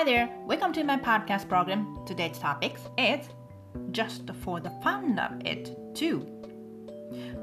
[0.00, 2.00] Hi there, welcome to my podcast program.
[2.06, 3.28] Today's topic is
[3.92, 6.26] just for the fun of it too.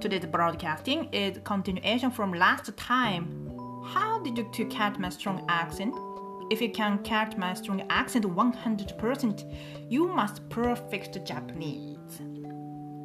[0.01, 3.50] Today's broadcasting is continuation from last time.
[3.86, 5.95] How did you two catch my strong accent?
[6.52, 12.21] If you can catch my strong accent 100%, you must perfect Japanese.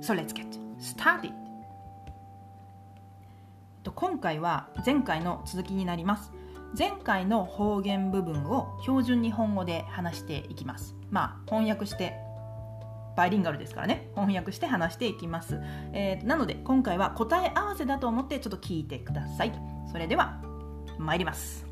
[0.01, 1.33] So let's get started.
[3.95, 6.33] 今回は前回の続きになります。
[6.76, 10.96] 前回の方言部分を標準日本語で話していきます。
[11.12, 12.16] まあ翻訳して
[13.16, 14.10] バイリンガルですからね。
[14.16, 15.60] 翻訳して話していきます、
[15.94, 19.54] えー、なので今回は答え合わせだと思ってちょっと聞いてください。
[19.92, 20.42] それでは
[20.98, 21.68] 参ります。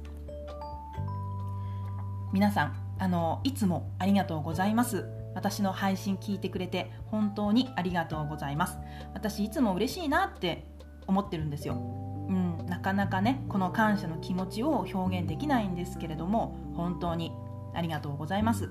[2.31, 5.05] 皆さんあのいつもありがとうございます。
[5.33, 8.77] 私の配信聞いてくれて本当にありがとうございます。
[9.15, 10.67] 私いつも嬉しいなって
[11.07, 12.00] 思ってるんですよ。
[12.31, 17.33] うん、なかなかねこの感謝の気持ちを表現できないんですけれども本当に
[17.73, 18.69] ありがとうございます。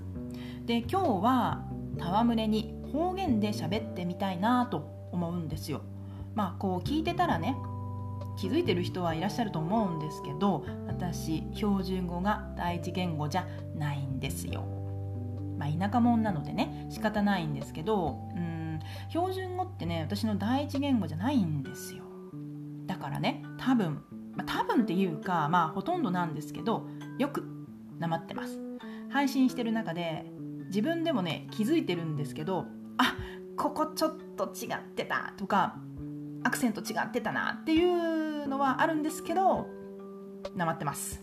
[0.64, 1.64] で今日は
[1.98, 5.83] 戯れに方言で喋ってみたいなと思うんですよ。
[6.34, 7.55] まあこう聞いてたらね
[8.38, 14.64] 気づいてる人はいらっしゃると思うんですけど私標準語が第一言語じゃないんですよ。
[15.58, 22.09] まあ田舎者なのでね仕方ないんですけどうん標準語ってね私の第一言語じゃないんですよ。
[23.01, 24.03] からね多分、
[24.37, 26.87] ま、多分っていうかまあほとんどなんですけど
[27.19, 27.45] よく
[27.98, 28.61] なまってます。
[29.11, 30.25] 配信してる中で
[30.67, 33.17] 自分でもね気づいてるんですけどあ
[33.56, 35.77] ここちょっと違ってたとか
[36.45, 39.67] アクセント違ってたなっていうのはあるんですけど
[40.55, 41.23] なまってます。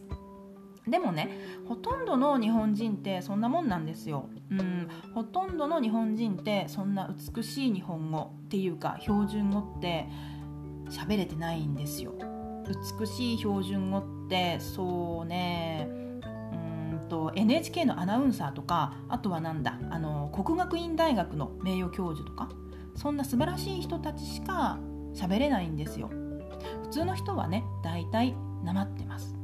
[0.88, 1.30] でもね
[1.68, 4.30] ほとんどの日本人ってそんなもんなんですよ。
[4.52, 10.08] うんほとんどの日本人ってそんな美しい日本語っていうか標準語って
[10.90, 12.14] 喋れてないんですよ。
[13.00, 15.88] 美しい標準語ってそうね。
[15.90, 22.50] うんと NHK のアナウンサーとかあとはなんだあの国学院大学の名誉教授とか
[22.96, 24.80] そんな素晴らしい人たちしか
[25.14, 26.10] 喋れないんですよ。
[26.84, 29.38] 普通の人はね大体なまってます。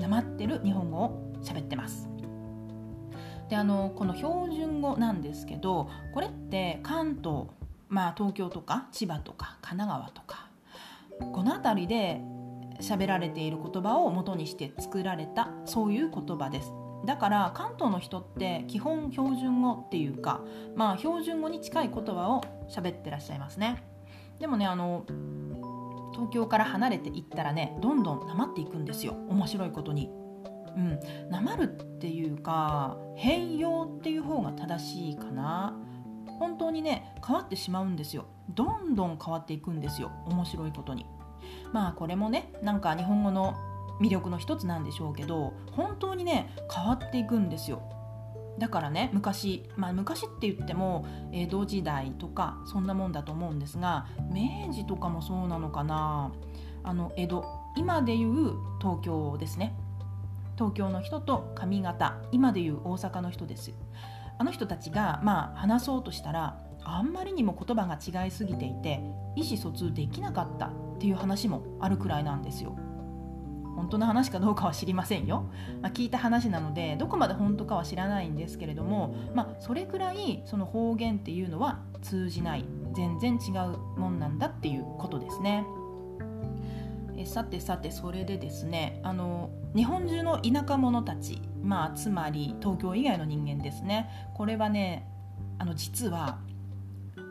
[0.00, 2.08] なまってる日本語を喋ってます。
[3.48, 7.46] であのこの標準語なんですけどこれって関東
[7.88, 10.45] まあ東京とか千葉とか神奈川とか
[11.20, 12.20] この辺りで
[12.80, 16.72] 喋られている言葉を元にして作られたそういう言葉です。
[17.04, 20.42] だから関東の人って基本標準語っていうか
[20.74, 23.82] まあ標準語に近い言葉を喋ってらっしゃいますね。
[24.40, 25.04] でもねあの
[26.12, 29.14] 東京から離れていったらねどんどんなまっていくんですよ。
[29.28, 30.10] 面白いことに。
[30.76, 31.00] うん。
[31.30, 35.76] なまるっていうか変容っていう方が正しいかな。
[36.38, 38.26] 本当にね変わってしまうんですよ。
[38.50, 40.12] どんどん変わっていくんですよ。
[40.26, 41.06] 面白いことに。
[41.72, 43.54] まあこれもねなんか日本語の
[44.00, 47.82] 魅力の一つなんでしょうけど本当にね変わっていくんですよ。
[48.58, 56.32] だからね昔、まあ、昔って言っても江戸時代とかそんなもんだと思うんですが明治とかもそうなのかな。
[56.82, 57.44] あの江戸。
[57.76, 59.76] 今でいう東京ですね。
[60.56, 62.16] 東京の人と上方。
[62.32, 63.74] 今でいう大阪の人です。
[64.38, 66.58] あの人たちがまあ話そうとしたら
[66.88, 69.00] あんまりにも言葉が違いすぎていて
[69.34, 72.76] 意思疎通できなかったっていう話もあるくらいなんですよ。
[73.74, 75.50] 本当の話かどうかは知りませんよ、
[75.82, 82.64] まあ、聞いた話なのでどこまで本当かは知らないんですけれども、まあ、それくらいその方言っていうのは通じない
[82.94, 85.66] 全然違うもんなんだっていうことですね。
[87.18, 95.06] えさてさてそれでですねあの日本中の田舎者たち、まあ、つまり東京以外の人間ですねこれはね
[95.58, 96.38] あの実は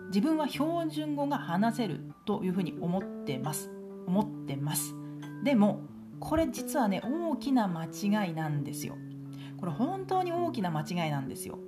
[0.07, 3.71] 自分は標準語が話せるというふうに思ってます。
[4.07, 4.95] 思ってます。
[5.43, 5.81] でも
[6.19, 8.95] これ実はね大きな間違いなんですよ。
[9.59, 11.59] これ本当に大きな間違いなんですよ。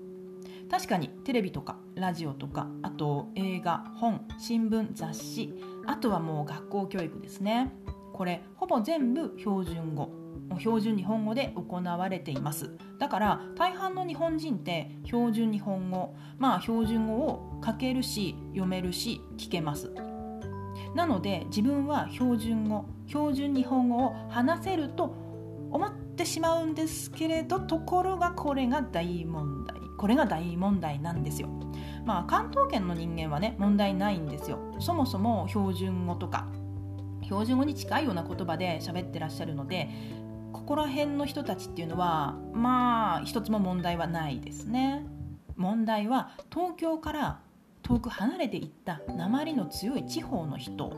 [0.70, 5.54] 確かにテレビとかラジオとかあと映画本新聞雑誌
[5.86, 7.74] あとはもう学校教育ですね。
[8.14, 10.27] これほぼ全部標準語。
[10.60, 12.72] 標準日本語で行われています。
[13.00, 19.92] だから大半の日本人って標準日本語まあ標準語を書けるし読めるし聞けます。
[20.96, 25.14] なので自分は標準語標準日本語を話せると
[25.72, 29.78] 思ってしまうんですけれどところがこれが大問題。
[29.98, 31.50] これが大問題なんですよ。
[32.06, 34.60] まあ関東圏の人間はね問題ないんですよ。
[34.80, 36.48] そもそも標準語とか
[37.24, 39.90] 標準語に近いような言葉で喋ってらっしゃるので
[40.58, 45.06] ここら辺の人たちっていうのはまあ一つも問題はないですね。
[45.56, 47.40] 問題は東京から
[47.84, 50.92] 遠く離れていった鉛の強い地方の人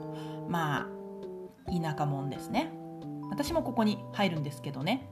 [0.49, 2.71] まあ田舎者ですね。
[3.29, 5.07] 私もここに入るんですけどね。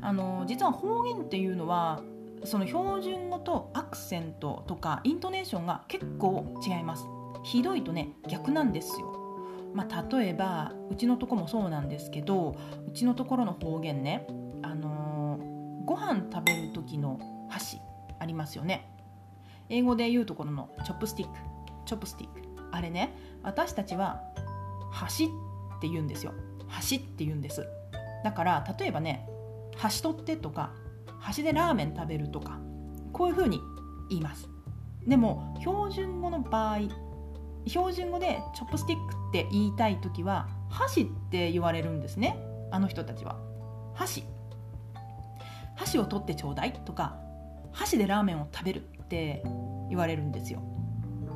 [0.00, 2.02] あの実は方言っていうのは
[2.44, 7.06] その標準語とアクセントとかイントネーションが結構違います。
[7.44, 9.21] ひどいとね逆なんですよ。
[9.74, 14.26] まあ、例えばうちのとこもそうなんですけどうちのところの方言ね、
[14.62, 17.78] あのー、ご飯食べる時の箸
[18.18, 18.88] ありますよね。
[19.68, 22.40] 英語で言うところの chopstick。chopstick。
[22.70, 24.20] あれね私たちは
[24.90, 25.28] 箸っ
[25.80, 26.32] て言うんですよ。
[26.68, 27.66] 箸って言うんです。
[28.24, 29.26] だから例えばね
[29.76, 30.72] 箸取ってとか
[31.18, 32.60] 箸でラーメン食べるとか
[33.12, 33.60] こういうふうに
[34.10, 34.48] 言います。
[35.06, 36.78] でも標準語の場合
[37.66, 42.38] 標準語で chopstick って言いたい時は箸って言われるんですね。
[42.70, 43.36] あの人たちは。
[43.94, 44.24] 箸。
[45.76, 47.16] 箸を取ってちょうだいとか
[47.72, 49.42] 箸でラーメンを食べるって
[49.88, 50.62] 言われるんですよ。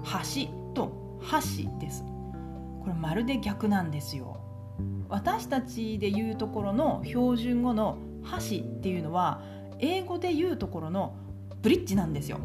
[0.05, 2.05] 箸と箸です。
[2.05, 4.41] これまるで逆なんですよ。
[5.09, 9.41] 私たちで言うところの標準語の箸っていうのは
[9.79, 11.17] 英語で言うところの
[11.63, 12.39] ブリッジなんですよ。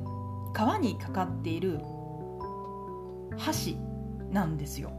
[0.53, 1.79] 川にかかっている
[3.37, 3.77] 箸
[4.31, 4.91] なんですよ。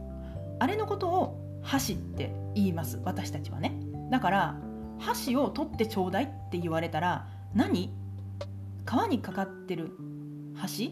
[0.59, 2.99] あれのことを箸って言います。
[3.03, 3.75] 私たちはね。
[4.11, 4.59] だから
[4.99, 7.91] 箸を取ってちょうだいって言われたら何？
[8.85, 9.91] 川にかかってる
[10.77, 10.91] 橋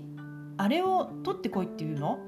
[0.58, 2.20] あれを取ってこいっていうの？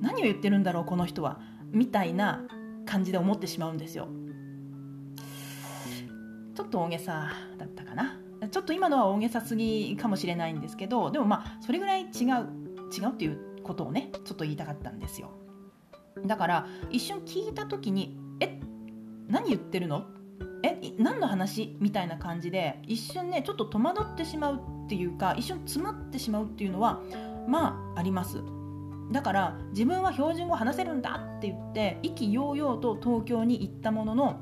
[0.00, 1.40] 何を言ってるんだろうこの人は？
[1.72, 2.44] みたいな
[2.86, 4.08] 感じで思ってしまうんですよ。
[6.54, 8.18] ちょっと大げさだったかな。
[8.50, 12.08] ちょっと今のは大げさすぎかもしれないんですけどでもまあそれぐらい違う。
[12.86, 15.30] 違うっていうことをねちょっと言いたかったんですよ。
[16.24, 18.58] だから一瞬聞いた時に「え
[19.28, 20.04] 何言ってるの？
[20.62, 27.02] え何の話?」みたいな感じで一瞬ねちょっと戸惑ってしまうっていうか一瞬詰まってしまうっていうのは
[27.46, 28.42] まああります。
[29.12, 34.40] だから自分は標準語話せるんだって言って意気揚々と東京に行ったものの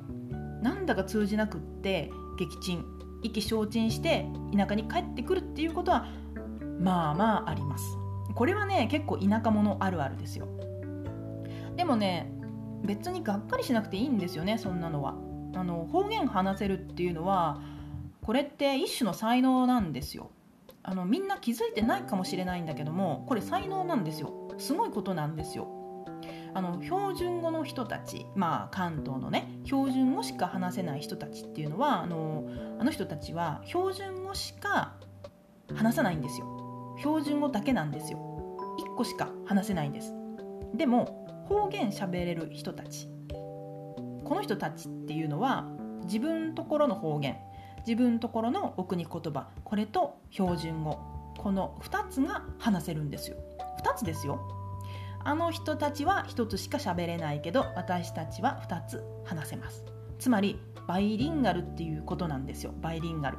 [0.62, 2.82] なんだか通じなくって撃沈
[3.23, 4.26] 意気消沈して
[4.56, 6.06] 田舎に帰ってくるっていうことは
[6.79, 7.85] まあまああります。
[8.35, 10.49] これはね結構田舎者あるあるですよ。
[11.76, 12.31] でもね
[12.82, 15.15] 別にがっかりしなくていいんですよねそんなのは。
[15.56, 17.61] あの方言話せるっていうのは
[18.23, 20.31] これって一種の才能なんですよ。
[20.82, 24.50] あのみんな気づいてないかもしれないんだけどもこれ才能なんですよ。
[24.59, 25.69] すごいことなんですよ。
[26.55, 32.44] あの標準語の人たち、まあ、関東のね標準語しか話せない人たちっていうのはあの
[32.79, 34.94] あの人たちは標準語しか
[35.75, 36.53] 話さないんですよ。
[36.99, 38.19] 標準語だけなんですよ。
[38.79, 40.14] 1個しか話せないんです。
[40.75, 43.08] でも方言喋れる人たち。
[44.25, 45.69] この人たちっていうのは
[46.05, 47.37] 自分ところの方言
[47.87, 50.99] 自分ところのお国言葉これと標準語。
[51.38, 53.37] この2つが話せるんですよ。
[53.85, 54.40] 2つですよ。
[55.26, 59.85] あの人たちは1つしか喋れないけど私たちは2つ話せます。
[60.19, 62.73] つまりバイリンガルっていうことなんですよ。
[62.81, 63.38] バイリンガル。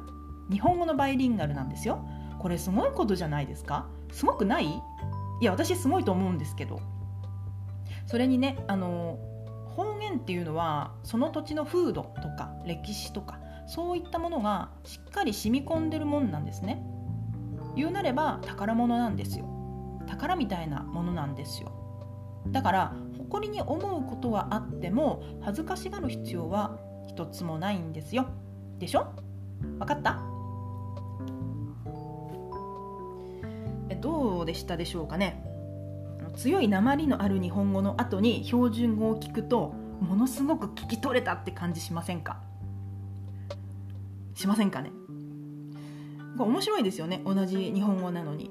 [0.50, 2.06] 日本語のバイリンガルなんですよ。
[2.46, 3.88] これすごいことじゃないですか？
[4.12, 4.66] すごくない？
[4.66, 6.80] いや私すごいと思うんですけど。
[8.06, 9.18] それにねあの
[9.74, 16.86] 方言っていうのはその土地の風土とか歴史とかそういったものがしっかり染み込んでるもんなんですね。
[17.74, 19.44] 言うなれば宝物なんですよ。
[20.06, 21.72] 宝みたいなものなんですよ。
[22.52, 26.78] だから誇りに思うことはあっても恥ずかしがる必要は
[27.08, 28.28] 一つもないんですよ。
[28.78, 29.12] でしょ？
[29.80, 30.22] 分かった？
[33.94, 35.42] どうでしたでしょうかね？
[36.36, 42.40] 強い鉛のある日本語の後に標準語を聞くとものすごく聞き取れたって感じしませんか？
[44.34, 44.90] しませんかね？
[46.36, 48.50] これ面白いですよね同じ日本語なのに。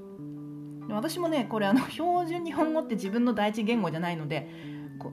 [0.89, 4.49] 私もねこれあの標準日本語って自分の第一言語じゃないので
[4.99, 5.11] こ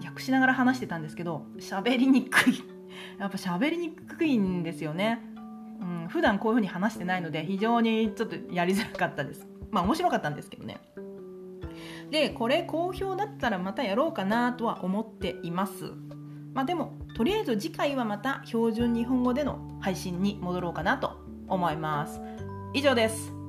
[0.00, 2.54] う訳しながら話してたんですけど喋りにくい。
[3.18, 5.20] やっぱ喋りにくいんですよね、
[5.80, 9.46] うん、普段こういう風に話してないので非常にちょっとやりづらかったです。
[9.70, 10.80] まあ面白かったんですけどね。
[12.10, 15.92] でこれ好評だったらまたやろうかなとは思っています。
[16.52, 21.12] まあでもとりあえず次回はまた標準日本語での配信に戻ろうかなと
[21.48, 22.20] 思います。
[22.74, 23.39] 以上です。